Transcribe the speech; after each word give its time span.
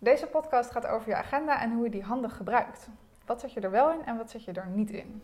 Deze 0.00 0.26
podcast 0.26 0.70
gaat 0.70 0.86
over 0.86 1.08
je 1.08 1.16
agenda 1.16 1.62
en 1.62 1.72
hoe 1.72 1.84
je 1.84 1.90
die 1.90 2.02
handig 2.02 2.36
gebruikt. 2.36 2.88
Wat 3.26 3.40
zet 3.40 3.52
je 3.52 3.60
er 3.60 3.70
wel 3.70 3.92
in 3.92 4.04
en 4.04 4.16
wat 4.16 4.30
zet 4.30 4.44
je 4.44 4.52
er 4.52 4.66
niet 4.66 4.90
in? 4.90 5.22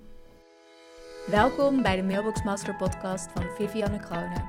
Welkom 1.27 1.83
bij 1.83 1.97
de 1.97 2.03
Mailbox 2.03 2.43
Master 2.43 2.77
podcast 2.77 3.31
van 3.31 3.43
Vivianne 3.57 3.99
Kroonen. 3.99 4.45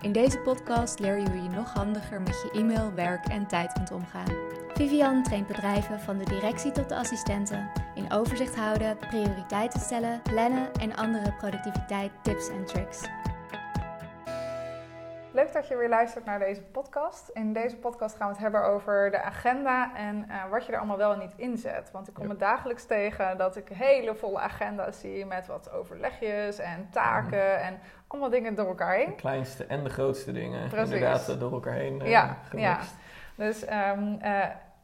In 0.00 0.12
deze 0.12 0.38
podcast 0.38 0.98
leer 0.98 1.18
je 1.18 1.30
hoe 1.30 1.42
je 1.42 1.48
nog 1.48 1.72
handiger 1.72 2.20
met 2.20 2.42
je 2.42 2.58
e-mail, 2.60 2.94
werk 2.94 3.26
en 3.26 3.46
tijd 3.46 3.72
kunt 3.72 3.90
omgaan. 3.90 4.36
Vivian 4.74 5.22
traint 5.22 5.46
bedrijven 5.46 6.00
van 6.00 6.18
de 6.18 6.24
directie 6.24 6.72
tot 6.72 6.88
de 6.88 6.96
assistenten 6.96 7.70
in 7.94 8.12
overzicht 8.12 8.56
houden, 8.56 8.96
prioriteiten 8.98 9.80
stellen, 9.80 10.22
plannen 10.22 10.72
en 10.72 10.96
andere 10.96 11.32
productiviteit 11.32 12.12
tips 12.22 12.48
en 12.48 12.64
tricks. 12.64 13.02
Leuk 15.34 15.52
dat 15.52 15.68
je 15.68 15.76
weer 15.76 15.88
luistert 15.88 16.24
naar 16.24 16.38
deze 16.38 16.62
podcast. 16.62 17.28
In 17.28 17.52
deze 17.52 17.76
podcast 17.76 18.16
gaan 18.16 18.26
we 18.26 18.32
het 18.32 18.42
hebben 18.42 18.64
over 18.64 19.10
de 19.10 19.22
agenda 19.22 19.96
en 19.96 20.26
uh, 20.28 20.50
wat 20.50 20.66
je 20.66 20.72
er 20.72 20.78
allemaal 20.78 20.96
wel 20.96 21.12
en 21.12 21.18
niet 21.18 21.32
inzet. 21.36 21.90
Want 21.92 22.08
ik 22.08 22.14
kom 22.14 22.28
het 22.28 22.38
dagelijks 22.38 22.86
tegen 22.86 23.36
dat 23.36 23.56
ik 23.56 23.68
hele 23.68 24.14
volle 24.14 24.38
agenda's 24.38 25.00
zie 25.00 25.26
met 25.26 25.46
wat 25.46 25.72
overlegjes 25.72 26.58
en 26.58 26.88
taken 26.90 27.38
mm. 27.38 27.64
en 27.64 27.78
allemaal 28.06 28.30
dingen 28.30 28.54
door 28.54 28.66
elkaar 28.66 28.94
heen. 28.94 29.06
De 29.06 29.14
kleinste 29.14 29.66
en 29.66 29.84
de 29.84 29.90
grootste 29.90 30.32
dingen 30.32 30.68
Precies. 30.68 30.94
inderdaad 30.94 31.28
eh, 31.28 31.38
door 31.38 31.52
elkaar 31.52 31.74
heen 31.74 32.00
uh, 32.00 32.10
ja, 32.10 32.36
ja, 32.52 32.78
dus... 33.34 33.62
Um, 33.62 34.18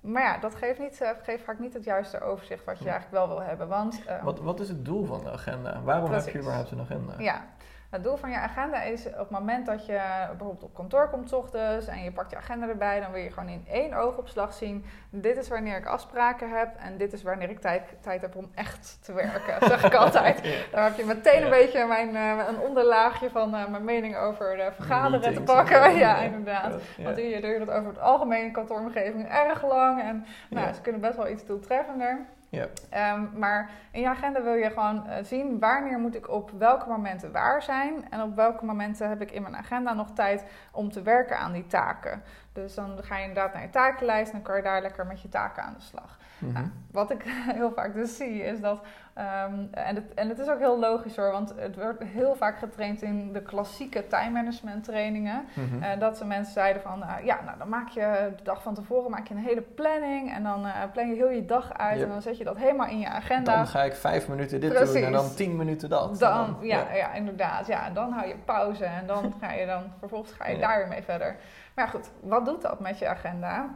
maar 0.01 0.23
ja, 0.23 0.39
dat 0.39 0.55
geeft, 0.55 0.79
niet, 0.79 1.15
geeft 1.23 1.45
vaak 1.45 1.59
niet 1.59 1.75
het 1.75 1.85
juiste 1.85 2.21
overzicht 2.21 2.65
wat 2.65 2.79
je 2.79 2.89
eigenlijk 2.91 3.13
wel 3.13 3.29
wil 3.29 3.43
hebben. 3.47 3.69
Want, 3.69 4.03
uh, 4.09 4.23
wat, 4.23 4.41
wat 4.41 4.61
is 4.61 4.69
het 4.69 4.85
doel 4.85 5.05
van 5.05 5.25
de 5.25 5.31
agenda? 5.31 5.81
Waarom 5.83 6.09
precies. 6.09 6.25
heb 6.25 6.35
je 6.35 6.41
überhaupt 6.41 6.71
een 6.71 6.81
agenda? 6.81 7.15
Ja, 7.19 7.45
het 7.91 8.03
doel 8.03 8.17
van 8.17 8.31
je 8.31 8.37
agenda 8.37 8.83
is 8.83 9.07
op 9.07 9.19
het 9.19 9.31
moment 9.31 9.67
dat 9.67 9.87
je 9.87 10.01
bijvoorbeeld 10.29 10.63
op 10.63 10.75
kantoor 10.75 11.09
komt 11.09 11.33
ochtends 11.33 11.87
en 11.87 12.03
je 12.03 12.13
pakt 12.13 12.31
je 12.31 12.37
agenda 12.37 12.69
erbij, 12.69 13.01
dan 13.01 13.13
wil 13.13 13.23
je 13.23 13.31
gewoon 13.31 13.49
in 13.49 13.65
één 13.69 13.95
oogopslag 13.95 14.55
zien. 14.55 14.85
Dit 15.11 15.37
is 15.37 15.49
wanneer 15.49 15.77
ik 15.77 15.87
afspraken 15.87 16.51
heb 16.59 16.77
en 16.77 16.97
dit 16.97 17.13
is 17.13 17.23
wanneer 17.23 17.51
ik 17.51 17.61
tijd, 17.61 17.83
tijd 18.01 18.21
heb 18.21 18.37
om 18.37 18.51
echt 18.55 18.99
te 19.03 19.13
werken, 19.13 19.55
zeg 19.69 19.85
ik 19.85 19.95
altijd. 19.95 20.43
Daar 20.73 20.85
heb 20.85 20.97
je 20.97 21.05
meteen 21.05 21.43
een 21.43 21.51
beetje 21.51 21.87
mijn, 21.87 22.15
uh, 22.15 22.47
een 22.49 22.59
onderlaagje 22.59 23.31
van 23.31 23.55
uh, 23.55 23.69
mijn 23.69 23.85
mening 23.85 24.17
over 24.17 24.57
de 24.57 24.71
vergaderen 24.75 25.35
te 25.35 25.43
pakken. 25.43 25.97
Ja, 25.97 26.17
inderdaad. 26.31 26.75
Want 26.99 27.17
je 27.17 27.57
dat 27.59 27.71
over 27.71 27.89
het 27.89 28.01
algemene 28.01 28.51
kantooromgeving 28.51 29.29
erg 29.29 29.67
lang 29.67 30.03
en 30.03 30.27
nou, 30.51 30.73
ze 30.73 30.81
kunnen 30.81 31.01
best 31.01 31.17
wel 31.17 31.29
iets 31.29 31.47
doeltreffender. 31.47 32.27
Ja. 32.51 32.67
Um, 33.15 33.31
maar 33.35 33.71
in 33.91 34.01
je 34.01 34.09
agenda 34.09 34.43
wil 34.43 34.55
je 34.55 34.71
gewoon 34.71 35.07
uh, 35.07 35.15
zien 35.23 35.59
wanneer 35.59 35.99
moet 35.99 36.15
ik 36.15 36.29
op 36.29 36.51
welke 36.51 36.89
momenten 36.89 37.33
waar 37.33 37.63
zijn 37.63 38.11
en 38.11 38.23
op 38.23 38.37
welke 38.37 38.65
momenten 38.65 39.09
heb 39.09 39.21
ik 39.21 39.31
in 39.31 39.43
mijn 39.43 39.57
agenda 39.57 39.95
nog 39.95 40.11
tijd 40.11 40.45
om 40.73 40.91
te 40.91 41.03
werken 41.03 41.39
aan 41.39 41.53
die 41.53 41.67
taken. 41.67 42.23
Dus 42.53 42.75
dan 42.75 42.99
ga 43.03 43.17
je 43.17 43.27
inderdaad 43.29 43.53
naar 43.53 43.63
je 43.63 43.71
takenlijst 43.71 44.33
en 44.33 44.37
dan 44.37 44.43
kan 44.43 44.57
je 44.57 44.63
daar 44.63 44.83
lekker 44.83 45.07
met 45.07 45.23
je 45.23 45.29
taken 45.29 45.63
aan 45.63 45.75
de 45.75 45.81
slag. 45.81 46.19
Mhm. 46.41 46.53
nou, 46.53 46.67
wat 46.91 47.11
ik 47.11 47.23
heel 47.59 47.73
vaak 47.73 47.95
dus 47.95 48.17
zie 48.17 48.43
is 48.43 48.61
dat, 48.61 48.81
um, 49.19 49.69
en, 49.71 49.95
het, 49.95 50.15
en 50.15 50.29
het 50.29 50.39
is 50.39 50.49
ook 50.49 50.59
heel 50.59 50.79
logisch 50.79 51.17
hoor, 51.17 51.31
want 51.31 51.53
het 51.57 51.77
wordt 51.77 52.03
heel 52.03 52.35
vaak 52.35 52.59
getraind 52.59 53.03
in 53.03 53.33
de 53.33 53.43
klassieke 53.43 54.07
time 54.07 54.31
management 54.31 54.85
trainingen. 54.85 55.45
Mm 55.55 55.79
dat 55.99 56.17
ze 56.17 56.25
mensen 56.25 56.53
zeiden 56.53 56.83
van, 56.83 57.03
uh, 57.03 57.15
ja, 57.25 57.41
nou 57.45 57.59
dan 57.59 57.69
maak 57.69 57.89
je 57.89 58.33
de 58.37 58.43
dag 58.43 58.63
van 58.63 58.75
tevoren 58.75 59.11
maak 59.11 59.29
je 59.29 59.35
een 59.35 59.41
hele 59.41 59.61
planning 59.61 60.35
en 60.35 60.43
dan 60.43 60.67
uh, 60.67 60.73
plan 60.93 61.09
je 61.09 61.15
heel 61.15 61.31
je 61.31 61.45
dag 61.45 61.73
uit 61.73 62.03
en 62.03 62.09
dan 62.09 62.23
zet 62.23 62.39
je 62.39 62.45
dat 62.45 62.57
helemaal 62.57 62.87
in 62.87 62.99
je 62.99 63.09
agenda. 63.09 63.57
Dan 63.57 63.67
ga 63.67 63.83
ik 63.83 63.95
vijf 63.95 64.29
minuten 64.29 64.61
dit 64.61 64.95
doen 64.95 65.05
en 65.05 65.13
dan 65.13 65.35
tien 65.35 65.57
minuten 65.57 65.89
dat. 65.89 66.19
Dan, 66.19 66.57
ja, 66.61 66.79
ja, 66.79 66.95
ja. 66.95 67.13
inderdaad. 67.13 67.67
Ja, 67.67 67.87
en 67.87 67.95
dan 67.95 68.13
hou 68.13 68.29
je 68.29 68.37
pauze 68.45 68.85
en 68.85 69.07
dan 69.07 69.35
ga 69.41 69.53
je 69.53 69.67
dan, 69.67 69.83
vervolgens 69.99 70.33
ga 70.33 70.49
je 70.49 70.59
daar 70.59 70.79
weer 70.79 70.89
mee 70.89 71.03
verder. 71.03 71.37
Maar 71.75 71.89
goed, 71.89 72.11
wat 72.21 72.45
doet 72.45 72.63
dat 72.63 72.81
met 72.81 72.99
je 72.99 73.09
agenda? 73.09 73.69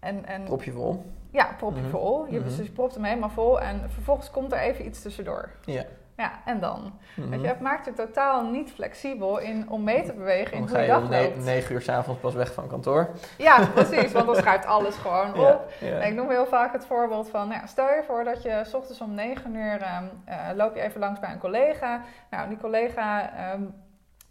En, 0.00 0.26
en, 0.26 0.44
prop 0.44 0.62
je 0.62 0.72
vol? 0.72 1.04
Ja, 1.30 1.54
prop 1.56 1.74
je 1.74 1.80
mhm. 1.80 1.90
vol. 1.90 2.24
Je, 2.24 2.30
mm 2.30 2.36
-hmm. 2.36 2.56
dus 2.56 2.66
je 2.66 2.72
propt 2.72 2.94
hem 2.94 3.04
helemaal 3.04 3.30
vol 3.30 3.60
en 3.60 3.90
vervolgens 3.90 4.30
komt 4.30 4.52
er 4.52 4.58
even 4.58 4.86
iets 4.86 5.02
tussendoor. 5.02 5.50
Ja. 5.64 5.84
Ja, 6.16 6.32
en 6.44 6.60
dan? 6.60 6.92
Mm 7.14 7.32
-hmm. 7.32 7.42
je, 7.42 7.48
het 7.48 7.60
maakt 7.60 7.86
het 7.86 7.96
totaal 7.96 8.50
niet 8.50 8.72
flexibel 8.72 9.38
in, 9.38 9.70
om 9.70 9.84
mee 9.84 10.02
te 10.02 10.12
bewegen 10.12 10.56
in 10.56 10.68
hoe 10.68 10.78
je, 10.78 10.86
dag 10.86 11.00
loopt. 11.00 11.34
Dan 11.34 11.44
negen 11.44 11.74
uur 11.74 11.82
s'avonds 11.82 12.20
pas 12.20 12.34
weg 12.34 12.52
van 12.52 12.68
kantoor. 12.68 13.10
Ja, 13.38 13.66
precies, 13.74 14.12
want 14.12 14.26
dan 14.26 14.36
schuift 14.36 14.66
alles 14.66 14.96
gewoon 14.96 15.34
op. 15.34 15.72
Ja, 15.80 16.00
Ik 16.00 16.14
noem 16.14 16.30
heel 16.30 16.46
vaak 16.46 16.72
het 16.72 16.86
voorbeeld 16.86 17.28
van, 17.28 17.48
nou, 17.48 17.66
stel 17.66 17.86
je 17.86 18.02
voor 18.06 18.24
dat 18.24 18.42
je 18.42 18.62
s 18.64 18.74
ochtends 18.74 19.00
om 19.00 19.14
negen 19.14 19.54
uur 19.54 19.74
um, 19.74 20.10
uh, 20.28 20.34
loop 20.54 20.74
je 20.74 20.80
even 20.80 21.00
langs 21.00 21.20
bij 21.20 21.32
een 21.32 21.38
collega. 21.38 22.02
Nou, 22.30 22.48
die 22.48 22.58
collega... 22.58 23.30
Um, 23.54 23.84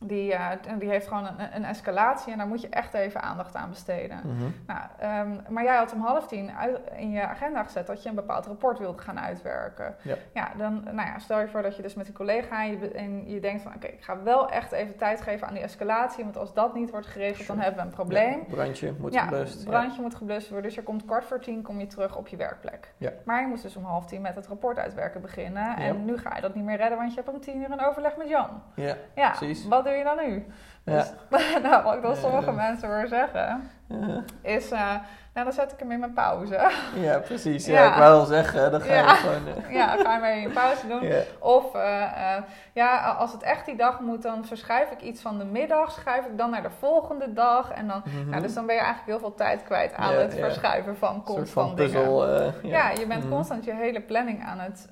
die, 0.08 0.32
uh, 0.32 0.50
die 0.80 0.90
heeft 0.90 1.08
gewoon 1.08 1.26
een, 1.26 1.56
een, 1.56 1.64
escalatie 1.64 2.32
en 2.32 2.38
daar 2.38 2.48
moet 2.48 2.62
je 2.62 2.70
echt 2.70 2.94
even 2.94 3.22
aandacht 3.22 3.56
aan 3.56 3.70
besteden. 3.70 4.20
Mhm. 4.24 4.46
nou, 4.68 4.82
um, 5.28 5.42
maar 5.50 5.64
jij 5.64 5.76
had 5.76 5.94
om 5.94 6.02
half 6.02 6.28
tien 6.28 6.52
uit, 6.52 6.80
in 6.96 7.12
je 7.12 7.22
agenda 7.22 7.64
gezet 7.64 7.88
dat 7.88 8.04
je 8.04 8.10
een 8.10 8.16
bepaald 8.16 8.46
rapport 8.46 8.80
wilde 8.80 9.02
gaan 9.02 9.20
uitwerken. 9.20 9.96
Ja, 10.02 10.16
ja 10.34 10.52
dan 10.58 10.84
nou 10.84 11.08
ja, 11.08 11.20
stel 11.20 11.40
je 11.40 11.48
voor 11.48 11.62
dat 11.62 11.76
je 11.76 11.82
dus 11.82 11.94
met 11.94 12.08
een 12.08 12.14
collega 12.14 12.64
en 12.64 12.70
je, 12.72 12.92
en 12.92 13.30
je 13.30 13.40
denkt 13.40 13.62
van 13.62 13.76
oké, 13.76 13.88
ik 13.88 14.04
ga 14.04 14.24
wel 14.24 14.50
echt 14.50 14.72
even 14.72 14.98
tijd 14.98 15.22
geven 15.22 15.48
aan 15.48 15.54
die 15.54 15.64
escalatie, 15.64 16.24
want 16.24 16.38
als 16.38 16.54
dat 16.54 16.74
niet 16.74 16.92
wordt 16.92 17.08
geregeld, 17.08 17.48
dan 17.48 17.60
hebben 17.60 17.82
we 17.82 17.88
een 17.88 17.94
probleem. 17.94 18.38
Ja, 18.38 18.54
brandje 18.54 18.94
moet 19.00 19.14
ja, 19.14 19.22
geblust. 19.22 19.66
brandje 19.66 20.02
moet 20.02 20.16
geblust 20.16 20.50
worden, 20.50 20.66
dus 20.66 20.76
je 20.76 20.84
komt 20.84 21.06
kwart 21.06 21.26
voor 21.26 21.40
tien 21.40 21.62
kom 21.62 21.80
je 21.80 21.88
terug 21.88 22.18
op 22.18 22.28
je 22.28 22.38
werkplek. 22.38 22.94
Ja. 22.98 23.12
Maar 23.26 23.42
je 23.42 23.48
moest 23.48 23.64
dus 23.64 23.76
om 23.76 23.84
half 23.84 24.06
tien 24.06 24.22
met 24.22 24.36
het 24.36 24.48
rapport 24.48 24.78
uitwerken 24.78 25.22
beginnen 25.22 25.76
en 25.78 26.06
nu 26.06 26.18
ga 26.18 26.36
je 26.36 26.42
dat 26.42 26.56
niet 26.56 26.64
meer 26.64 26.78
redden, 26.78 26.98
want 26.98 27.10
je 27.10 27.16
hebt 27.16 27.30
om 27.30 27.42
tien 27.42 27.62
uur 27.62 27.72
een 27.72 27.86
overleg 27.86 28.18
met 28.18 28.30
Jan. 28.30 28.62
Ja, 28.76 28.96
ja 29.16 29.30
precies. 29.30 29.68
Wat 29.68 29.84
doe 29.84 29.94
dan 30.04 30.18
nu? 30.18 30.44
Dus, 30.86 31.12
nou, 31.64 31.84
wat 31.84 31.96
ik 31.96 32.02
dan 32.02 32.16
sommige 32.16 32.52
mensen 32.52 32.88
hoor 32.88 33.08
zeggen, 33.08 33.70
is... 34.42 34.72
Uh, 34.72 34.96
nou, 35.36 35.48
dan 35.48 35.56
zet 35.56 35.72
ik 35.72 35.80
hem 35.80 35.92
in 35.92 36.00
mijn 36.00 36.14
pauze. 36.14 36.72
Ja, 37.06 37.18
precies. 37.18 37.66
Ja, 37.66 37.88
ik 37.88 37.98
wou 38.00 38.16
wel 38.16 38.26
zeggen, 38.26 38.72
dan 38.72 38.82
ga 38.82 38.94
je 38.94 39.04
gewoon... 39.04 39.48
Uh... 39.48 39.72
Ja, 39.80 39.96
ga 39.98 40.14
je 40.14 40.20
maar 40.20 40.38
in 40.38 40.52
pauze 40.52 40.88
doen. 40.88 41.12
Of 41.40 41.76
uh, 41.76 42.36
ja, 42.74 42.98
als 42.98 43.32
het 43.32 43.44
echt 43.44 43.66
die 43.66 43.76
dag 43.76 44.00
moet, 44.00 44.22
dan 44.22 44.46
verschuif 44.46 44.92
ik 44.92 45.02
iets 45.02 45.22
van 45.22 45.38
de 45.38 45.46
middag, 45.46 45.92
schuif 45.92 46.26
ik 46.26 46.38
dan 46.38 46.50
naar 46.50 46.62
de 46.62 46.70
volgende 46.80 47.34
dag. 47.34 47.72
En 47.72 47.88
dan, 47.88 48.04
mm 48.06 48.30
nou, 48.30 48.42
dus 48.42 48.54
dan 48.54 48.66
ben 48.66 48.76
je 48.76 48.82
eigenlijk 48.82 49.12
heel 49.12 49.20
veel 49.20 49.36
tijd 49.36 49.64
kwijt 49.64 49.94
aan 49.94 50.14
het 50.14 50.36
verschuiven 50.36 50.98
van 50.98 51.24
constant 51.24 51.78
dingen. 51.78 51.94
Puzzel, 51.94 52.44
ja. 52.62 52.90
je 52.90 53.08
bent 53.08 53.24
mhm. 53.24 53.34
constant 53.34 53.66
je 53.66 53.74
hele 53.74 54.02
planning 54.02 54.46
aan 54.46 54.60
het, 54.60 54.90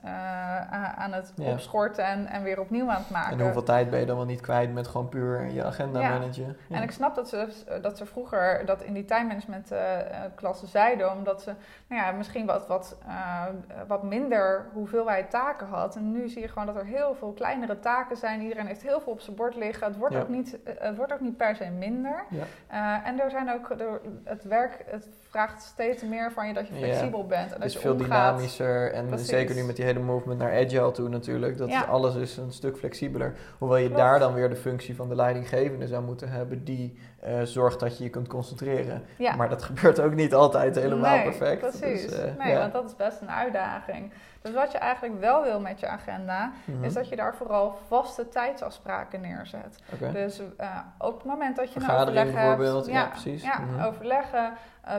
aan 0.97 1.13
het 1.13 1.33
opschorten 1.37 2.05
en, 2.05 2.27
en 2.27 2.43
weer 2.43 2.59
opnieuw 2.59 2.89
aan 2.89 3.01
het 3.01 3.09
maken. 3.09 3.31
En 3.31 3.43
hoeveel 3.43 3.63
tijd 3.63 3.89
ben 3.89 3.99
je 3.99 4.05
dan 4.05 4.15
wel 4.15 4.25
niet 4.25 4.41
kwijt 4.41 4.73
met 4.73 4.87
gewoon 4.87 5.09
puur 5.09 5.51
je 5.51 5.63
agenda 5.63 5.82
managen? 5.91 6.57
En 6.69 6.83
ik 6.83 6.91
snap 6.91 7.15
dat 7.15 7.29
ze, 7.29 7.47
dat 7.81 7.97
ze 7.97 8.05
vroeger 8.05 8.65
dat 8.65 8.81
in 8.81 8.93
die 8.93 9.05
time 9.05 9.27
management 9.27 9.71
klasse 10.35 10.67
zeiden, 10.67 11.11
omdat 11.11 11.41
ze 11.41 11.53
nou 11.87 12.01
ja, 12.01 12.11
misschien 12.11 12.45
wat, 12.45 12.67
wat, 12.67 12.97
uh, 13.07 13.43
wat 13.87 14.03
minder 14.03 14.65
hoeveelheid 14.73 15.29
taken 15.29 15.67
had. 15.67 15.95
En 15.95 16.11
nu 16.11 16.29
zie 16.29 16.41
je 16.41 16.47
gewoon 16.47 16.65
dat 16.65 16.75
er 16.75 16.85
heel 16.85 17.15
veel 17.15 17.31
kleinere 17.31 17.79
taken 17.79 18.17
zijn. 18.17 18.41
Iedereen 18.41 18.65
heeft 18.65 18.81
heel 18.81 19.01
veel 19.01 19.11
op 19.11 19.21
zijn 19.21 19.35
bord 19.35 19.55
liggen. 19.55 19.87
Het 19.87 19.97
wordt, 19.97 20.15
ook, 20.15 20.29
niet, 20.29 20.63
eh, 20.63 20.73
het 20.77 20.97
wordt 20.97 21.13
ook 21.13 21.19
niet 21.19 21.37
per 21.37 21.55
se 21.55 21.69
minder. 21.69 22.23
Ja. 22.29 23.03
En 23.03 23.19
er 23.19 23.29
zijn 23.29 23.51
ook, 23.51 23.69
er, 23.69 24.01
het 24.23 24.43
werk 24.43 24.83
het 24.85 25.07
vraagt 25.29 25.61
steeds 25.61 26.03
meer 26.03 26.31
van 26.31 26.47
je 26.47 26.53
dat 26.53 26.67
je 26.67 26.73
flexibel 26.73 27.25
bent. 27.25 27.43
En 27.43 27.49
dat 27.49 27.57
het 27.57 27.75
is 27.75 27.77
veel 27.77 27.97
dynamischer. 27.97 28.93
En 28.93 29.19
zeker 29.19 29.55
nu 29.55 29.63
met 29.63 29.75
die 29.75 29.85
hele 29.85 29.99
movement 29.99 30.39
naar 30.39 30.51
agile 30.65 30.91
toe 30.91 31.09
natuurlijk. 31.09 31.57
Dat 31.57 31.87
alles 31.87 32.15
is 32.15 32.37
een 32.37 32.51
stuk 32.51 32.77
flexibeler. 32.77 33.35
Hoewel 33.57 33.77
je 33.77 33.91
daar 33.91 34.19
dan 34.19 34.33
weer 34.33 34.49
de 34.49 34.55
functie 34.55 34.95
van 34.95 35.09
de 35.09 35.15
leidinggevende 35.15 35.72
zou 35.81 36.03
moeten 36.03 36.29
hebben 36.29 36.63
die 36.63 36.97
uh, 37.27 37.41
zorgt 37.41 37.79
dat 37.79 37.97
je 37.97 38.03
je 38.03 38.09
kunt 38.09 38.27
concentreren. 38.27 39.03
Maar 39.37 39.49
dat 39.49 39.63
gebeurt 39.63 39.99
ook 39.99 40.13
niet 40.13 40.33
altijd 40.33 40.75
helemaal 40.75 41.15
nee, 41.15 41.23
perfect. 41.23 41.59
Precies. 41.59 42.07
Dus, 42.07 42.19
uh, 42.19 42.45
nee, 42.45 42.57
want 42.57 42.73
dat 42.73 42.85
is 42.85 42.95
best 42.95 43.21
een 43.21 43.31
uitdaging. 43.31 44.11
Dus 44.41 44.53
wat 44.53 44.71
je 44.71 44.77
eigenlijk 44.77 45.19
wel 45.19 45.43
wil 45.43 45.59
met 45.59 45.79
je 45.79 45.87
agenda, 45.87 46.51
mhm. 46.65 46.83
is 46.83 46.93
dat 46.93 47.09
je 47.09 47.15
daar 47.15 47.35
vooral 47.35 47.77
vaste 47.87 48.29
tijdsafspraken 48.29 49.21
neerzet. 49.21 49.79
Dus 50.13 50.39
uh, 50.39 50.77
op 50.97 51.13
het 51.13 51.23
moment 51.23 51.55
dat 51.55 51.73
je 51.73 51.79
een 51.79 51.89
overleg 51.89 52.33
hebt, 52.33 52.85
ja, 52.85 53.05
precies. 53.05 53.43
Ja, 53.43 53.59
mhm. 53.59 53.85
overleggen, 53.85 54.53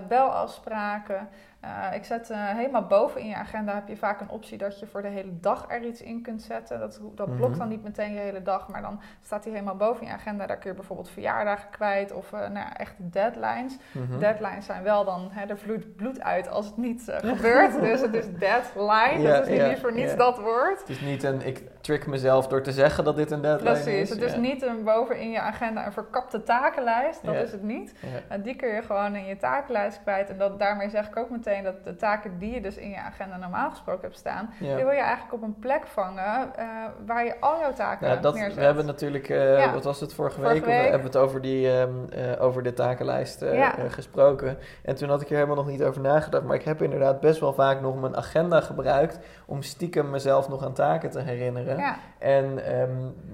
belafspraken. 0.09 1.29
Uh, 1.65 1.95
ik 1.95 2.05
zet 2.05 2.31
uh, 2.31 2.39
helemaal 2.39 2.87
boven 2.87 3.21
in 3.21 3.29
je 3.29 3.35
agenda 3.35 3.75
heb 3.75 3.89
je 3.89 3.97
vaak 3.97 4.21
een 4.21 4.29
optie 4.29 4.59
dat 4.59 4.81
je 4.81 4.87
voor 4.87 5.03
de 5.03 5.09
hele 5.09 5.41
dag 5.41 5.65
er 5.69 5.85
iets 5.85 6.03
in 6.03 6.23
kunt 6.23 6.43
zetten. 6.43 6.79
Dat, 6.79 7.01
dat 7.15 7.37
blokt 7.37 7.51
mhm. 7.51 7.59
dan 7.59 7.69
niet 7.69 7.83
meteen 7.83 8.13
je 8.13 8.19
hele 8.19 8.43
dag, 8.43 8.69
maar 8.69 8.83
dan 8.83 9.01
staat 9.23 9.45
hij 9.45 9.53
helemaal 9.53 9.77
boven 9.77 10.03
in 10.03 10.09
je 10.09 10.15
agenda. 10.15 10.47
Daar 10.47 10.57
kun 10.57 10.71
je 10.71 10.77
bijvoorbeeld 10.77 11.11
verjaardagen 11.11 11.71
kwijt 11.71 12.13
of 12.13 12.33
uh, 12.33 12.49
nou, 12.49 12.69
echt 12.77 12.95
deadlines. 12.97 13.77
Mhm. 13.93 14.19
Deadlines 14.19 14.67
zijn 14.67 14.83
wel 14.83 15.05
dan, 15.05 15.29
hè, 15.31 15.47
er 15.47 15.59
vloeit 15.59 15.97
bloed 15.97 16.23
uit 16.23 16.49
als 16.49 16.67
het 16.67 16.77
niet 16.77 17.03
gebeurt. 17.07 17.81
dus 17.81 18.01
het 18.01 18.15
is 18.15 18.27
deadline, 18.39 19.19
ja, 19.19 19.37
dat 19.37 19.49
is 19.49 19.69
niet 19.69 19.79
voor 19.79 19.93
niets 19.93 20.17
dat 20.17 20.39
woord. 20.39 20.81
Het 20.81 20.89
is 20.89 21.01
niet 21.01 21.23
een, 21.23 21.47
ik 21.47 21.63
trick 21.81 22.07
mezelf 22.07 22.47
door 22.47 22.63
te 22.63 22.73
zeggen 22.73 23.05
dat 23.05 23.17
dit 23.17 23.31
een 23.31 23.43
deadline 23.43 23.71
Precies, 23.71 23.87
is. 23.87 24.09
Precies, 24.09 24.35
het 24.35 24.45
is 24.45 24.49
niet 24.51 24.63
een 24.63 24.85
boven 24.85 25.21
in 25.21 25.31
je 25.31 25.41
agenda 25.41 25.87
een 25.87 25.93
verkapte 25.93 26.43
takenlijst, 26.43 27.25
dat 27.25 27.35
is 27.35 27.53
het 27.53 27.63
niet. 27.63 27.95
Die 28.43 28.57
kun 28.57 28.69
je 28.69 28.83
gewoon 28.83 29.17
in 29.17 29.25
je 29.25 29.37
takenlijst 29.37 29.73
kwijt 30.03 30.31
en 30.31 30.39
dat, 30.39 30.59
daarmee 30.59 30.91
zeg 30.91 31.07
ik 31.07 31.17
ook 31.17 31.31
meteen 31.31 31.63
dat 31.63 31.85
de 31.85 31.97
taken 31.97 32.39
die 32.39 32.55
je 32.55 32.61
dus 32.61 32.77
in 32.77 32.91
je 32.91 33.01
agenda 33.01 33.37
normaal 33.37 33.71
gesproken 33.71 34.03
hebt 34.03 34.17
staan, 34.17 34.51
die 34.59 34.75
wil 34.75 34.91
je 34.91 35.01
eigenlijk 35.01 35.33
op 35.33 35.43
een 35.43 35.59
plek 35.59 35.87
vangen 35.87 36.53
uh, 36.59 36.67
waar 37.07 37.25
je 37.25 37.41
al 37.41 37.59
jouw 37.59 37.73
taken 37.73 38.09
ja, 38.09 38.17
dat, 38.17 38.35
neerzet. 38.35 38.55
We 38.55 38.63
hebben 38.63 38.87
natuurlijk, 38.87 39.29
uh, 39.29 39.73
wat 39.73 39.85
was 39.85 40.01
het 40.01 40.15
vorige, 40.15 40.41
week? 40.41 40.53
week? 40.53 40.65
We 40.65 40.71
hebben 40.71 41.07
het 41.07 41.17
over 41.17 41.41
die, 41.41 41.69
um, 41.69 42.09
over 42.39 42.63
de 42.63 42.73
takenlijst 42.73 43.45
gesproken. 43.89 44.59
En 44.83 44.95
toen 44.95 45.09
had 45.09 45.21
ik 45.21 45.29
er 45.29 45.35
helemaal 45.35 45.57
nog 45.57 45.67
niet 45.67 45.83
over 45.83 46.01
nagedacht. 46.01 46.45
Maar 46.45 46.57
ik 46.57 46.65
heb 46.65 46.83
inderdaad 46.83 47.21
best 47.21 47.41
wel 47.41 47.53
vaak 47.53 47.81
nog 47.81 48.01
mijn 48.01 48.17
agenda 48.17 48.61
gebruikt 48.61 49.19
om 49.47 49.63
stiekem 49.63 50.11
mezelf 50.11 50.49
nog 50.49 50.65
aan 50.65 50.73
taken 50.73 51.11
te 51.11 51.21
herinneren. 51.21 51.97
Ja. 52.25 52.31
En 52.31 52.67
ehm, 52.67 52.91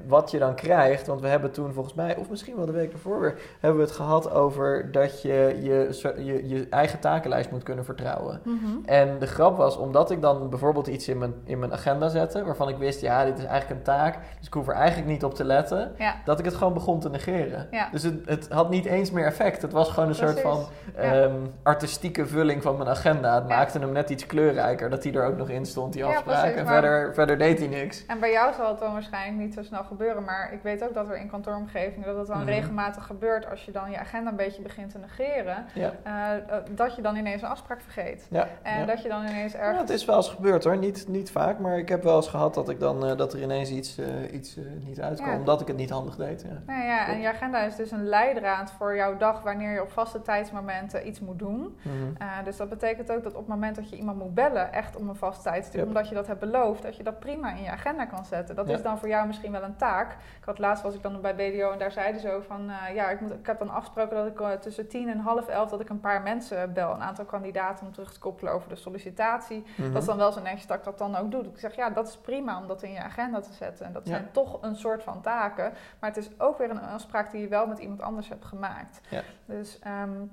wat 0.06 0.30
je 0.30 0.38
dan 0.38 0.54
krijgt, 0.54 1.06
want 1.06 1.20
we 1.20 1.28
hebben 1.28 1.50
toen 1.50 1.72
volgens 1.72 1.94
mij, 1.94 2.16
of 2.16 2.30
misschien 2.30 2.56
wel 2.56 2.66
de 2.66 2.72
week 2.72 2.92
ervoor 2.92 3.20
weer, 3.20 3.40
hebben 3.60 3.80
we 3.80 3.86
het 3.86 3.96
gehad 3.96 4.30
over 4.30 4.92
dat 4.92 5.22
je 5.22 5.58
je, 5.62 6.00
je, 6.24 6.48
je 6.48 6.66
eigen 6.70 6.98
takenlijst 6.98 7.50
moet 7.50 7.62
kunnen 7.62 7.84
vertrouwen. 7.84 8.40
Mhm. 8.44 8.56
En 8.84 9.18
de 9.18 9.26
grap 9.26 9.56
was, 9.56 9.76
omdat 9.76 10.10
ik 10.10 10.20
dan 10.20 10.50
bijvoorbeeld 10.50 10.86
iets 10.86 11.08
in 11.08 11.18
mijn, 11.18 11.34
in 11.44 11.58
mijn 11.58 11.72
agenda 11.72 12.08
zette, 12.08 12.44
waarvan 12.44 12.68
ik 12.68 12.76
wist, 12.76 13.00
ja, 13.00 13.24
dit 13.24 13.38
is 13.38 13.44
eigenlijk 13.44 13.80
een 13.80 13.94
taak, 13.94 14.18
dus 14.38 14.46
ik 14.46 14.52
hoef 14.52 14.68
er 14.68 14.74
eigenlijk 14.74 15.08
niet 15.08 15.24
op 15.24 15.34
te 15.34 15.44
letten, 15.44 15.92
dat 16.24 16.38
ik 16.38 16.44
het 16.44 16.54
gewoon 16.54 16.74
begon 16.74 17.00
te 17.00 17.10
negeren. 17.10 17.68
Dus 17.92 18.02
het, 18.02 18.28
het 18.28 18.48
had 18.48 18.70
niet 18.70 18.84
eens 18.84 19.10
meer 19.10 19.26
effect. 19.26 19.62
Het 19.62 19.72
was 19.72 19.90
gewoon 19.90 20.08
een 20.08 20.14
soort 20.14 20.40
van 20.40 20.66
ehm, 20.96 21.34
artistieke 21.62 22.26
vulling 22.26 22.62
van 22.62 22.76
mijn 22.76 22.88
agenda. 22.88 23.34
Het 23.34 23.48
maakte 23.48 23.78
hem 23.78 23.92
net 23.92 24.10
iets 24.10 24.26
kleurrijker, 24.26 24.90
dat 24.90 25.04
hij 25.04 25.12
er 25.14 25.24
ook 25.24 25.36
nog 25.36 25.48
in 25.48 25.66
stond, 25.66 25.92
die 25.92 26.04
afspraak. 26.04 26.54
en 26.54 26.66
verder, 26.66 27.14
verder 27.14 27.38
deed 27.38 27.58
hij 27.58 27.68
niks. 27.68 28.06
En 28.06 28.20
bij 28.20 28.32
jou 28.32 28.54
zal 28.54 28.68
het 28.68 28.79
dan 28.80 28.92
waarschijnlijk 28.92 29.44
niet 29.44 29.54
zo 29.54 29.62
snel 29.62 29.84
gebeuren, 29.84 30.24
maar 30.24 30.52
ik 30.52 30.62
weet 30.62 30.84
ook 30.84 30.94
dat 30.94 31.08
er 31.08 31.16
in 31.16 31.30
kantooromgevingen, 31.30 32.06
dat 32.06 32.16
het 32.16 32.26
dan 32.26 32.38
mhm. 32.38 32.48
regelmatig 32.48 33.06
gebeurt 33.06 33.50
als 33.50 33.64
je 33.64 33.72
dan 33.72 33.90
je 33.90 33.98
agenda 33.98 34.30
een 34.30 34.36
beetje 34.36 34.62
begint 34.62 34.90
te 34.90 34.98
negeren, 34.98 35.66
uh, 35.76 36.28
dat 36.70 36.96
je 36.96 37.02
dan 37.02 37.16
ineens 37.16 37.42
een 37.42 37.48
afspraak 37.48 37.80
vergeet. 37.80 38.28
En 38.62 38.86
dat 38.86 39.02
je 39.02 39.08
dan 39.08 39.26
ineens 39.26 39.54
ergens... 39.54 39.74
Ja, 39.74 39.80
het 39.80 39.90
is 39.90 40.04
wel 40.04 40.16
eens 40.16 40.28
gebeurd 40.28 40.64
hoor, 40.64 40.76
niet, 40.76 41.08
niet 41.08 41.30
vaak, 41.30 41.58
maar 41.58 41.78
ik 41.78 41.88
heb 41.88 42.02
wel 42.02 42.16
eens 42.16 42.28
gehad 42.28 42.54
dat, 42.54 42.68
ik 42.68 42.80
dan, 42.80 43.06
uh, 43.06 43.16
dat 43.16 43.32
er 43.32 43.42
ineens 43.42 43.70
iets, 43.70 43.98
iets 44.32 44.58
niet 44.84 45.00
uitkwam, 45.00 45.34
omdat 45.34 45.60
ik 45.60 45.66
het 45.66 45.76
niet 45.76 45.90
handig 45.90 46.16
deed. 46.16 46.42
Ja. 46.42 46.72
Nou 46.72 46.84
ja, 46.84 47.08
en 47.08 47.20
je 47.20 47.28
agenda 47.28 47.60
is 47.60 47.76
dus 47.76 47.90
een 47.90 48.04
leidraad 48.04 48.70
voor 48.70 48.96
jouw 48.96 49.16
dag 49.16 49.42
wanneer 49.42 49.72
je 49.72 49.82
op 49.82 49.90
vaste 49.90 50.22
tijdsmomenten 50.22 51.06
iets 51.06 51.20
moet 51.20 51.38
doen. 51.38 51.78
Mhm. 51.82 52.44
dus 52.44 52.56
dat 52.56 52.68
betekent 52.68 53.12
ook 53.12 53.22
dat 53.22 53.32
op 53.32 53.38
het 53.38 53.48
moment 53.48 53.76
dat 53.76 53.90
je 53.90 53.96
iemand 53.96 54.18
moet 54.18 54.34
bellen, 54.34 54.72
echt 54.72 54.96
om 54.96 55.08
een 55.08 55.16
vast 55.16 55.42
tijdstip, 55.42 55.86
omdat 55.86 56.08
je 56.08 56.14
dat 56.14 56.26
hebt 56.26 56.40
beloofd, 56.40 56.82
dat 56.82 56.96
je 56.96 57.02
dat 57.02 57.18
prima 57.18 57.54
in 57.54 57.62
je 57.62 57.70
agenda 57.70 58.04
kan 58.04 58.24
zetten. 58.24 58.54
Dat 58.54 58.66
is 58.70 58.82
dan 58.82 58.98
voor 58.98 59.08
jou 59.08 59.26
misschien 59.26 59.52
wel 59.52 59.62
een 59.62 59.76
taak. 59.76 60.12
Ik 60.12 60.44
had 60.44 60.58
laatst 60.58 60.82
was 60.82 60.94
ik 60.94 61.02
dan 61.02 61.20
bij 61.20 61.34
BDO 61.34 61.70
en 61.70 61.78
daar 61.78 61.92
zeiden 61.92 62.20
ze 62.20 62.32
ook 62.32 62.44
van, 62.44 62.70
uh, 62.70 62.94
ja, 62.94 63.10
ik, 63.10 63.20
moet, 63.20 63.30
ik 63.30 63.46
heb 63.46 63.58
dan 63.58 63.70
afgesproken 63.70 64.16
dat 64.16 64.26
ik 64.26 64.40
uh, 64.40 64.50
tussen 64.50 64.88
tien 64.88 65.08
en 65.08 65.18
half 65.18 65.48
elf 65.48 65.70
dat 65.70 65.80
ik 65.80 65.88
een 65.88 66.00
paar 66.00 66.22
mensen 66.22 66.72
bel, 66.72 66.94
een 66.94 67.02
aantal 67.02 67.24
kandidaten 67.24 67.86
om 67.86 67.92
terug 67.92 68.12
te 68.12 68.18
koppelen 68.18 68.52
over 68.52 68.68
de 68.68 68.76
sollicitatie. 68.76 69.64
Mhm. 69.76 69.92
Dat 69.92 70.02
is 70.02 70.08
dan 70.08 70.16
wel 70.16 70.32
zo 70.32 70.40
netjes 70.40 70.66
dat 70.66 70.78
ik 70.78 70.84
dat 70.84 70.98
dan 70.98 71.16
ook 71.16 71.30
doe. 71.30 71.44
Ik 71.44 71.58
zeg, 71.58 71.76
ja, 71.76 71.90
dat 71.90 72.08
is 72.08 72.16
prima 72.16 72.58
om 72.58 72.66
dat 72.66 72.82
in 72.82 72.92
je 72.92 73.02
agenda 73.02 73.40
te 73.40 73.52
zetten. 73.52 73.86
En 73.86 73.92
dat 73.92 74.06
zijn 74.06 74.28
toch 74.32 74.62
een 74.62 74.76
soort 74.76 75.02
van 75.02 75.20
taken, 75.20 75.72
maar 75.98 76.10
het 76.10 76.18
is 76.18 76.30
ook 76.38 76.58
weer 76.58 76.70
een 76.70 76.80
afspraak 76.80 77.30
die 77.30 77.40
je 77.40 77.48
wel 77.48 77.66
met 77.66 77.78
iemand 77.78 78.00
anders 78.00 78.28
hebt 78.28 78.44
gemaakt. 78.44 79.00
Dus 79.46 79.78
um, 79.86 80.30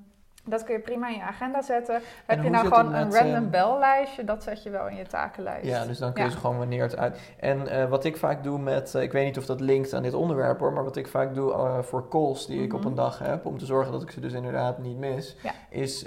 dat 0.47 0.63
kun 0.63 0.73
je 0.73 0.81
prima 0.81 1.07
in 1.09 1.15
je 1.15 1.21
agenda 1.21 1.61
zetten. 1.61 2.01
Heb 2.25 2.43
je 2.43 2.49
nou 2.49 2.67
gewoon 2.67 2.93
een 2.93 3.13
random 3.13 3.43
uh, 3.43 3.49
bellijstje, 3.49 4.23
dat 4.23 4.43
zet 4.43 4.63
je 4.63 4.69
wel 4.69 4.87
in 4.87 4.95
je 4.95 5.05
takenlijst. 5.05 5.65
Ja, 5.65 5.85
dus 5.85 5.97
dan 5.97 6.13
kun 6.13 6.23
je 6.23 6.31
ze 6.31 6.37
gewoon 6.37 6.57
wanneer 6.57 6.81
het 6.81 6.97
uit. 6.97 7.19
En 7.39 7.61
uh, 7.67 7.89
wat 7.89 8.03
ik 8.03 8.17
vaak 8.17 8.43
doe 8.43 8.59
met, 8.59 8.93
uh, 8.95 9.01
ik 9.01 9.11
weet 9.11 9.25
niet 9.25 9.37
of 9.37 9.45
dat 9.45 9.59
linkt 9.59 9.93
aan 9.93 10.03
dit 10.03 10.13
onderwerp 10.13 10.59
hoor, 10.59 10.73
maar 10.73 10.83
wat 10.83 10.95
ik 10.95 11.07
vaak 11.07 11.35
doe 11.35 11.79
voor 11.81 12.09
calls 12.09 12.47
die 12.47 12.63
ik 12.63 12.73
op 12.73 12.79
mhm. 12.79 12.89
een 12.89 12.95
dag 12.95 13.19
heb, 13.19 13.45
om 13.45 13.57
te 13.57 13.65
zorgen 13.65 13.91
dat 13.91 14.01
ik 14.01 14.11
ze 14.11 14.19
dus 14.19 14.33
inderdaad 14.33 14.77
niet 14.77 14.97
mis, 14.97 15.35
ja. 15.43 15.51
is, 15.69 16.05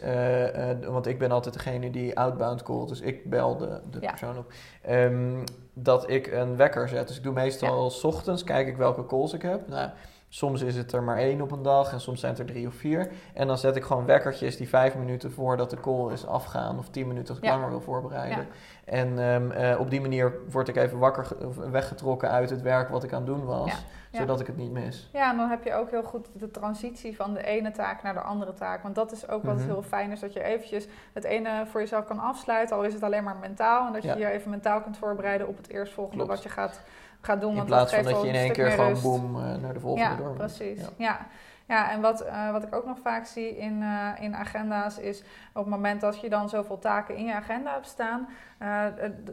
want 0.86 1.06
ik 1.06 1.18
ben 1.18 1.30
altijd 1.30 1.54
degene 1.54 1.90
die 1.90 2.18
outbound 2.18 2.62
callt, 2.62 2.88
dus 2.88 3.00
ik 3.00 3.30
bel 3.30 3.56
de, 3.56 3.80
de 3.90 3.98
persoon 3.98 4.38
op, 4.38 4.52
um, 4.90 5.44
dat 5.74 6.10
ik 6.10 6.26
een 6.26 6.56
wekker 6.56 6.88
zet. 6.88 7.08
Dus 7.08 7.16
ik 7.16 7.22
doe 7.22 7.32
meestal 7.32 7.90
s 7.90 8.04
ochtends, 8.04 8.44
kijk 8.44 8.68
ik 8.68 8.76
welke 8.76 9.06
calls 9.06 9.32
ik 9.32 9.42
heb. 9.42 9.68
Nou, 9.68 9.90
Soms 10.32 10.62
is 10.62 10.76
het 10.76 10.92
er 10.92 11.02
maar 11.02 11.16
één 11.16 11.40
op 11.40 11.50
een 11.50 11.62
dag 11.62 11.92
en 11.92 12.00
soms 12.00 12.20
zijn 12.20 12.32
het 12.32 12.40
er 12.40 12.46
drie 12.46 12.66
of 12.66 12.74
vier. 12.74 13.10
En 13.34 13.46
dan 13.46 13.58
zet 13.58 13.76
ik 13.76 13.82
gewoon 13.82 14.04
wekkertjes 14.04 14.56
die 14.56 14.68
vijf 14.68 14.94
minuten 14.96 15.32
voordat 15.32 15.70
de 15.70 15.80
call 15.80 16.12
is 16.12 16.26
afgaan 16.26 16.78
of 16.78 16.88
tien 16.88 17.06
minuten 17.06 17.28
als 17.28 17.38
ik 17.38 17.50
langer 17.50 17.68
wil 17.68 17.80
voorbereiden. 17.80 18.46
En 18.84 19.18
ehm, 19.18 19.50
eh, 19.50 19.80
op 19.80 19.90
die 19.90 20.00
manier 20.00 20.32
word 20.50 20.68
ik 20.68 20.76
even 20.76 20.98
wakker 20.98 21.36
weggetrokken 21.70 22.30
uit 22.30 22.50
het 22.50 22.62
werk 22.62 22.88
wat 22.88 23.04
ik 23.04 23.12
aan 23.12 23.22
het 23.22 23.26
doen 23.26 23.44
was. 23.44 23.84
Zodat 24.10 24.40
ik 24.40 24.46
het 24.46 24.56
niet 24.56 24.70
mis. 24.70 25.08
Ja, 25.12 25.30
en 25.30 25.36
dan 25.36 25.48
heb 25.48 25.64
je 25.64 25.74
ook 25.74 25.90
heel 25.90 26.02
goed 26.02 26.28
de 26.32 26.50
transitie 26.50 27.16
van 27.16 27.34
de 27.34 27.44
ene 27.44 27.70
taak 27.70 28.02
naar 28.02 28.14
de 28.14 28.20
andere 28.20 28.52
taak. 28.52 28.82
Want 28.82 28.94
dat 28.94 29.12
is 29.12 29.28
ook 29.28 29.42
wat 29.42 29.56
mhm. 29.56 29.64
heel 29.64 29.82
fijn 29.82 30.10
is, 30.10 30.20
dat 30.20 30.32
je 30.32 30.42
eventjes 30.42 30.86
het 31.12 31.24
ene 31.24 31.66
voor 31.66 31.80
jezelf 31.80 32.04
kan 32.04 32.18
afsluiten. 32.18 32.76
Al 32.76 32.82
is 32.82 32.94
het 32.94 33.02
alleen 33.02 33.24
maar 33.24 33.36
mentaal. 33.36 33.86
En 33.86 33.92
dat 33.92 34.02
je 34.02 34.18
je 34.18 34.30
even 34.30 34.50
mentaal 34.50 34.80
kunt 34.80 34.96
voorbereiden 34.96 35.48
op 35.48 35.56
het 35.56 35.68
eerstvolgende 35.68 36.24
wat 36.24 36.42
je 36.42 36.48
gaat 36.48 36.80
gaat 37.20 37.40
doen. 37.40 37.56
In 37.56 37.64
plaats 37.64 37.94
van 37.94 38.04
dat 38.04 38.22
je 38.22 38.28
in 38.28 38.34
één 38.34 38.52
keer 38.52 38.70
gewoon 38.70 39.00
boom 39.02 39.36
uh, 39.36 39.54
naar 39.54 39.72
de 39.72 39.80
volgende 39.80 40.10
ja, 40.10 40.16
door 40.16 40.34
Precies, 40.34 40.78
ja. 40.78 40.88
Ja, 40.96 41.26
en 41.70 42.00
wat, 42.00 42.26
uh, 42.26 42.50
wat 42.52 42.62
ik 42.62 42.74
ook 42.74 42.86
nog 42.86 42.98
vaak 43.02 43.26
zie 43.26 43.56
in, 43.56 43.82
uh, 43.82 44.08
in 44.20 44.34
agenda's 44.34 44.98
is 44.98 45.22
op 45.52 45.64
het 45.64 45.74
moment 45.74 46.00
dat 46.00 46.20
je 46.20 46.28
dan 46.28 46.48
zoveel 46.48 46.78
taken 46.78 47.16
in 47.16 47.24
je 47.24 47.34
agenda 47.34 47.72
hebt 47.72 47.86
staan, 47.86 48.28
uh, 48.62 48.84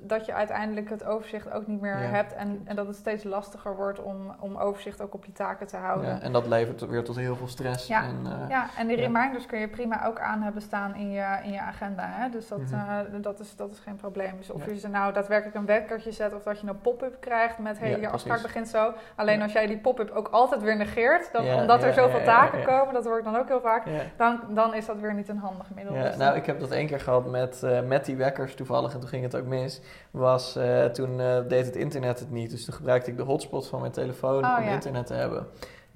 dat 0.02 0.26
je 0.26 0.34
uiteindelijk 0.34 0.90
het 0.90 1.06
overzicht 1.06 1.52
ook 1.52 1.68
niet 1.68 1.82
meer 1.82 1.98
hebt 1.98 2.34
en, 2.34 2.62
en 2.66 2.76
dat 2.76 2.88
het 2.88 2.96
steeds 2.96 3.24
lastiger 3.24 3.76
wordt 3.76 4.02
om, 4.02 4.36
om 4.40 4.58
overzicht 4.58 5.02
ook 5.02 5.14
op 5.14 5.26
je 5.26 5.32
taken 5.32 5.68
te 5.68 5.78
houden. 5.78 6.10
Ja, 6.10 6.22
en 6.22 6.32
dat 6.32 6.48
levert 6.48 6.88
weer 6.88 7.04
tot 7.04 7.16
heel 7.16 7.36
veel 7.36 7.48
stress. 7.48 7.88
Ja, 7.88 8.04
en, 8.04 8.48
ja, 8.50 8.68
en 8.78 8.88
die 8.88 8.96
reminders 8.96 9.46
kun 9.46 9.60
je 9.60 9.68
prima 9.68 10.06
ook 10.06 10.20
aan 10.20 10.42
hebben 10.42 10.62
staan 10.62 10.96
in 10.96 11.12
je, 11.12 11.40
in 11.44 11.52
je 11.52 11.62
agenda. 11.62 12.04
Hè? 12.08 12.30
Dus 12.30 12.48
dat, 12.48 12.60
mm 12.60 12.76
dat, 13.22 13.40
is, 13.40 13.56
dat 13.56 13.72
is 13.72 13.80
geen 13.80 13.96
probleem. 13.96 14.38
Dus 14.38 14.50
of 14.50 14.66
je 14.66 14.80
ze 14.80 14.88
nou 14.88 15.14
daadwerkelijk 15.14 15.56
een 15.56 15.66
wekkertje 15.66 16.12
zet 16.12 16.34
of 16.34 16.44
dat 16.44 16.60
je 16.60 16.68
een 16.68 16.82
pop-up 16.82 17.18
krijgt 17.20 17.58
met 17.58 17.80
hey, 17.80 18.00
je 18.00 18.10
afspraak 18.10 18.42
begint 18.42 18.68
zo. 18.68 18.94
Alleen 19.16 19.42
als 19.42 19.52
jij 19.52 19.68
die 19.68 19.78
pop-up 19.78 20.10
ook 20.10 20.28
altijd 20.28 20.62
weer 20.62 20.78
negeert, 20.78 21.32
dan, 21.32 21.46
omdat 21.46 21.84
er 21.84 21.94
zoveel 21.94 22.24
taken 22.34 22.64
komen, 22.64 22.94
dat 22.94 23.06
hoor 23.06 23.18
ik 23.18 23.24
dan 23.24 23.36
ook 23.36 23.48
heel 23.48 23.62
vaak, 23.62 23.84
dan, 24.18 24.40
dan 24.50 24.74
is 24.74 24.86
dat 24.86 25.00
weer 25.00 25.14
niet 25.14 25.30
een 25.30 25.38
handig 25.38 25.68
middel. 25.76 25.96
Ja, 25.96 26.04
dus 26.04 26.18
nou, 26.18 26.36
ik 26.36 26.46
heb 26.46 26.60
dat 26.60 26.72
één 26.72 26.88
keer 26.88 27.00
gehad 27.00 27.26
met, 27.26 27.62
uh, 27.64 27.82
met 27.82 28.06
die 28.06 28.16
wekkers 28.16 28.56
toevallig 28.56 28.94
en 28.94 29.00
toen 29.00 29.10
ging 29.10 29.24
het 29.24 29.36
ook 29.36 29.46
mis. 29.46 29.82
Was, 30.12 30.58
uh, 30.58 30.86
toen 30.86 31.20
uh, 31.20 31.38
deed 31.48 31.66
het 31.66 31.76
internet 31.76 32.20
het 32.20 32.32
niet, 32.32 32.50
dus 32.50 32.66
toen 32.66 32.74
gebruikte 32.74 33.12
ik 33.12 33.18
de 33.18 33.24
hotspot 33.24 33.68
van 33.68 33.80
mijn 33.80 33.92
telefoon 33.92 34.46
oh, 34.46 34.58
om 34.62 34.68
internet 34.68 35.06
te 35.06 35.14
hebben. 35.14 35.48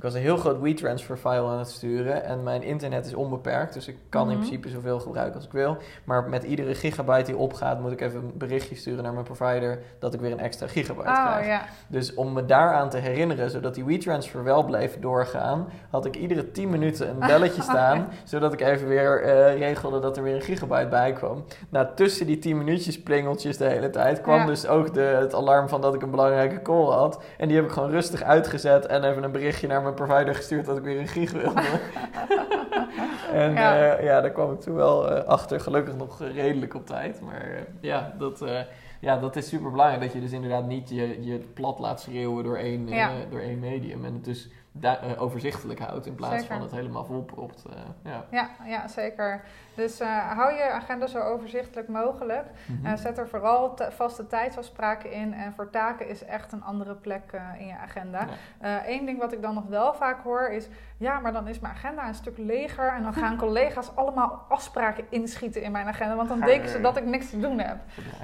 Ik 0.02 0.08
was 0.08 0.16
een 0.16 0.22
heel 0.22 0.38
groot 0.38 0.62
WeTransfer 0.62 1.18
file 1.18 1.48
aan 1.48 1.58
het 1.58 1.70
sturen 1.70 2.24
en 2.24 2.44
mijn 2.44 2.64
internet 2.64 3.06
is 3.06 3.14
onbeperkt, 3.14 3.74
dus 3.74 3.88
ik 3.88 3.98
kan 4.10 4.22
in 4.22 4.28
mhm. 4.28 4.38
principe 4.38 4.70
zoveel 4.70 5.00
gebruiken 5.00 5.36
als 5.36 5.46
ik 5.46 5.52
wil. 5.52 5.78
Maar 6.04 6.30
met 6.30 6.44
iedere 6.44 6.76
gigabyte 6.76 7.26
die 7.26 7.38
opgaat, 7.38 7.80
moet 7.80 7.92
ik 7.92 8.02
even 8.02 8.20
een 8.20 8.32
berichtje 8.38 8.76
sturen 8.76 9.04
naar 9.04 9.14
mijn 9.14 9.26
provider 9.26 9.80
dat 10.00 10.14
ik 10.14 10.20
weer 10.20 10.32
een 10.32 10.40
extra 10.40 10.68
gigabyte 10.68 11.10
oh, 11.10 11.38
krijg. 11.38 11.62
Dus 11.88 12.14
om 12.14 12.34
me 12.34 12.46
daaraan 12.46 12.90
te 12.90 12.98
herinneren, 12.98 13.50
zodat 13.50 13.76
die 13.76 13.86
WeTransfer 13.86 14.44
wel 14.44 14.64
bleef 14.64 15.00
doorgaan, 15.00 15.68
had 15.90 16.06
ik 16.06 16.16
iedere 16.16 16.52
10 16.52 16.70
minuten 16.70 17.10
een 17.10 17.20
belletje 17.20 17.62
staan, 17.72 18.08
zodat 18.24 18.54
ik 18.54 18.62
even 18.62 18.88
weer 18.88 19.24
uh, 19.24 19.58
regelde 19.58 20.00
dat 20.00 20.18
er 20.18 20.24
weer 20.24 20.36
een 20.36 20.42
gigabyte 20.42 20.88
bij 20.88 21.14
kwam. 21.14 21.44
Nou, 21.70 21.88
tussen 21.96 22.26
die 22.26 22.40
10 22.40 22.58
minuutjes 22.58 23.02
plingeltjes 23.02 23.58
de 23.58 23.66
hele 23.66 23.90
tijd 23.90 24.22
kwam 24.22 24.46
dus 24.46 24.68
ook 24.68 24.94
de, 24.94 25.02
het 25.02 25.34
alarm 25.34 25.70
van 25.70 25.82
dat 25.82 25.94
ik 25.94 26.02
een 26.02 26.12
belangrijke 26.12 26.62
call 26.62 26.86
had. 26.86 27.24
En 27.38 27.48
die 27.48 27.58
heb 27.58 27.66
ik 27.66 27.72
gewoon 27.72 27.90
rustig 27.90 28.24
uitgezet 28.24 28.86
en 28.86 29.04
even 29.04 29.24
een 29.24 29.32
berichtje 29.32 29.68
naar 29.68 29.82
mijn 29.82 29.90
provider 29.94 30.36
gestuurd 30.36 30.66
dat 30.66 30.78
ik 30.78 30.84
weer 30.84 31.00
een 31.00 31.08
gig 31.08 31.32
wilde. 31.32 31.62
en 33.34 33.54
ja. 33.54 33.98
Uh, 33.98 34.04
ja, 34.04 34.22
daar 34.22 34.32
kwam 34.32 34.52
ik 34.54 34.60
toen 34.60 34.76
wel 34.76 35.12
uh, 35.12 35.24
achter. 35.24 35.60
Gelukkig 35.60 35.96
nog 35.96 36.22
redelijk 36.34 36.74
op 36.74 36.86
tijd. 36.86 37.22
Maar 37.22 37.48
uh, 37.48 37.60
ja, 37.82 38.14
dat, 38.18 38.44
ja, 39.00 39.18
dat 39.18 39.36
is 39.36 39.48
super 39.48 39.72
belangrijk. 39.72 40.02
Dat 40.02 40.14
je 40.14 40.20
dus 40.20 40.32
inderdaad 40.32 40.68
niet 40.68 40.90
je, 40.90 41.24
je 41.24 41.38
plat 41.54 41.80
laat 41.80 42.02
schreeuwen 42.02 42.44
door 42.44 42.58
één, 42.58 42.88
ja. 42.88 43.12
door 43.30 43.40
één 43.40 43.60
medium. 43.60 44.06
En 44.06 44.14
het 44.14 44.26
dus 44.26 44.50
overzichtelijk 45.18 45.80
houdt 45.80 46.06
in 46.06 46.16
plaats 46.16 46.46
van 46.46 46.62
het 46.62 46.72
helemaal 46.72 47.06
volpropt. 47.06 47.64
ja. 48.04 48.26
Ja, 48.30 48.50
ja, 48.66 48.88
zeker. 48.88 49.44
Dus 49.76 50.02
uh, 50.02 50.32
hou 50.32 50.54
je 50.54 50.70
agenda 50.70 51.08
zo 51.08 51.20
overzichtelijk 51.20 51.88
mogelijk. 51.88 52.46
Mm 52.66 52.80
zet 52.98 53.18
er 53.18 53.28
vooral 53.28 53.78
vaste 53.90 54.28
tijdsafspraken 54.28 55.12
in. 55.12 55.34
En 55.34 55.54
voor 55.54 55.70
taken 55.70 56.08
is 56.08 56.26
echt 56.26 56.52
een 56.52 56.64
andere 56.64 56.96
plek 56.96 57.24
in 57.58 57.66
je 57.66 57.78
agenda. 57.78 58.28
Eén 58.86 59.06
ding 59.06 59.20
wat 59.20 59.34
ik 59.34 59.42
dan 59.42 59.54
nog 59.54 59.66
wel 59.68 59.94
vaak 59.94 60.24
hoor 60.24 60.50
is... 60.50 60.68
ja, 60.98 61.20
maar 61.20 61.34
dan 61.34 61.48
is 61.48 61.60
mijn 61.60 61.74
agenda 61.74 62.08
een 62.08 62.14
stuk 62.14 62.38
leger... 62.38 62.94
en 62.94 63.04
dan 63.04 63.14
gaan 63.14 63.38
collega's 63.46 63.96
allemaal 63.96 64.46
afspraken 64.50 65.04
inschieten 65.10 65.62
in 65.62 65.72
mijn 65.72 65.88
agenda... 65.88 66.16
want 66.16 66.30
dan 66.30 66.40
denken 66.40 66.70
ze 66.70 66.82
dat 66.82 66.98
ik 66.98 67.06
niks 67.06 67.30
te 67.30 67.40
doen 67.40 67.60
heb. 67.60 67.78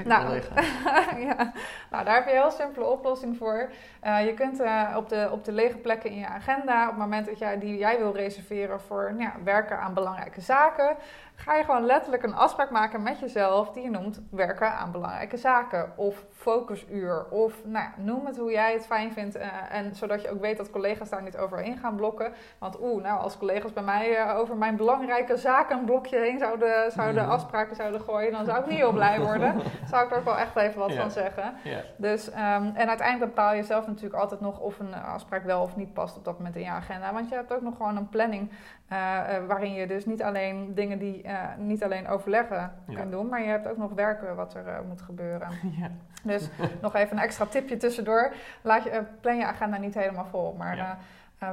Nou, 0.05 0.41
ja. 1.27 1.51
nou, 1.91 2.05
daar 2.05 2.15
heb 2.15 2.25
je 2.25 2.31
een 2.31 2.41
heel 2.41 2.51
simpele 2.51 2.85
oplossing 2.85 3.37
voor. 3.37 3.69
je 4.01 4.33
kunt 4.35 4.61
op, 4.95 5.09
de, 5.09 5.29
op 5.31 5.45
de 5.45 5.51
lege 5.51 5.77
plekken 5.77 6.09
in 6.09 6.17
je 6.17 6.27
agenda... 6.37 6.83
op 6.83 6.89
het 6.89 6.99
moment 6.99 7.25
dat 7.25 7.39
jij, 7.39 7.59
die 7.59 7.77
jij 7.77 7.97
wil 7.97 8.15
reserveren 8.15 8.81
voor 8.81 9.13
nou, 9.13 9.31
werken 9.43 9.79
aan 9.79 9.93
belangrijke 9.93 10.41
zaken... 10.41 10.97
ga 11.39 11.55
je 11.55 11.63
gewoon 11.63 11.85
letterlijk 11.85 12.23
een 12.23 12.35
afspraak 12.35 12.69
maken 12.69 13.03
met 13.03 13.19
jezelf 13.19 13.71
die 13.71 13.83
je 13.83 13.89
noemt 13.89 14.21
werken 14.31 14.71
aan 14.71 14.91
belangrijke 14.91 15.37
zaken 15.37 15.91
of 15.95 16.25
focusuur 16.31 17.25
of 17.29 17.65
nou, 17.65 17.87
noem 17.97 18.25
het 18.25 18.37
hoe 18.37 18.51
jij 18.51 18.73
het 18.73 18.85
fijn 18.85 19.11
vindt 19.11 19.35
uh, 19.35 19.43
en 19.69 19.95
zodat 19.95 20.21
je 20.21 20.31
ook 20.31 20.41
weet 20.41 20.57
dat 20.57 20.69
collega's 20.69 21.09
daar 21.09 21.23
niet 21.23 21.37
overheen 21.37 21.77
gaan 21.77 21.95
blokken. 21.95 22.33
Want 22.57 22.81
oeh, 22.81 23.03
nou 23.03 23.19
als 23.19 23.37
collega's 23.37 23.73
bij 23.73 23.83
mij 23.83 24.25
uh, 24.25 24.37
over 24.37 24.57
mijn 24.57 24.75
belangrijke 24.75 25.37
zaken 25.37 25.77
een 25.77 25.85
blokje 25.85 26.19
heen 26.19 26.39
zouden, 26.39 26.91
zouden 26.91 27.23
mhm. 27.23 27.31
afspraken 27.31 27.75
zouden 27.75 28.01
gooien, 28.01 28.31
dan 28.31 28.45
zou 28.45 28.59
ik 28.59 28.65
niet 28.65 28.77
heel 28.77 28.91
blij 28.91 29.19
worden. 29.19 29.61
zou 29.91 30.05
ik 30.05 30.11
er 30.11 30.17
ook 30.17 30.25
wel 30.25 30.37
echt 30.37 30.55
even 30.55 30.79
wat 30.79 30.93
van 30.93 31.11
zeggen. 31.11 31.53
Dus, 31.97 32.27
um, 32.27 32.71
en 32.75 32.87
uiteindelijk 32.87 33.35
bepaal 33.35 33.53
je 33.53 33.63
zelf 33.63 33.87
natuurlijk 33.87 34.21
altijd 34.21 34.39
nog 34.39 34.59
of 34.59 34.79
een 34.79 34.93
afspraak 34.93 35.43
wel 35.43 35.61
of 35.61 35.75
niet 35.75 35.93
past 35.93 36.17
op 36.17 36.25
dat 36.25 36.37
moment 36.37 36.55
in 36.55 36.63
je 36.63 36.69
agenda. 36.69 37.13
Want 37.13 37.29
je 37.29 37.35
hebt 37.35 37.53
ook 37.53 37.61
nog 37.61 37.75
gewoon 37.75 37.97
een 37.97 38.09
planning 38.09 38.49
uh, 38.91 39.19
waarin 39.47 39.73
je 39.73 39.87
dus 39.87 40.05
niet 40.05 40.23
alleen 40.23 40.73
dingen 40.73 40.99
die 40.99 41.26
uh, 41.27 41.41
niet 41.57 41.83
alleen 41.83 42.07
overleggen 42.07 42.71
kunt 42.93 43.11
doen, 43.11 43.27
maar 43.27 43.41
je 43.41 43.47
hebt 43.47 43.67
ook 43.67 43.77
nog 43.77 43.91
werken 43.93 44.35
wat 44.35 44.53
er 44.53 44.83
moet 44.87 45.01
gebeuren. 45.01 45.49
Ja. 45.79 45.89
Dus 46.23 46.49
nog 46.81 46.95
even 46.95 47.17
een 47.17 47.23
extra 47.23 47.45
tipje 47.45 47.77
tussendoor. 47.77 48.33
Laat 48.61 48.83
je, 48.83 49.03
plan 49.21 49.37
je 49.37 49.45
agenda 49.45 49.77
niet 49.77 49.93
helemaal 49.93 50.25
vol. 50.25 50.53
Maar 50.53 50.97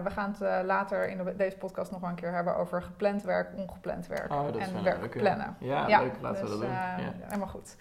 we 0.02 0.10
gaan 0.10 0.34
het 0.38 0.66
later 0.66 1.08
in 1.08 1.34
deze 1.36 1.56
podcast 1.56 1.90
nog 1.90 2.00
wel 2.00 2.10
een 2.10 2.16
keer 2.16 2.32
hebben 2.32 2.56
over 2.56 2.82
gepland 2.82 3.22
werk, 3.22 3.48
ongepland 3.56 4.06
werk 4.06 4.32
oh, 4.32 4.62
en 4.62 4.82
werk 4.82 5.10
plannen. 5.10 5.56
Ja, 5.58 5.88
ja, 5.88 6.00
leuk. 6.00 6.14
Laten 6.20 6.46
dus, 6.46 6.54
we 6.54 6.58
dat 6.58 6.68
doen. 6.68 7.12
Helemaal 7.22 7.48
goed. 7.48 7.76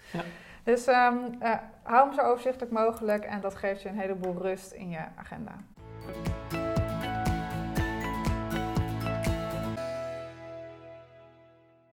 Dus 0.62 0.86
um, 0.86 1.38
hou 1.82 2.06
hem 2.06 2.14
zo 2.14 2.20
overzichtelijk 2.20 2.72
mogelijk 2.72 3.24
en 3.24 3.40
dat 3.40 3.54
geeft 3.54 3.82
je 3.82 3.88
een 3.88 3.98
heleboel 3.98 4.42
rust 4.42 4.72
in 4.72 4.90
je 4.90 5.00
agenda. 5.16 5.52